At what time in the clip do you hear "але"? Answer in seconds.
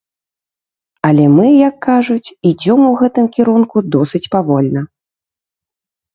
1.09-1.25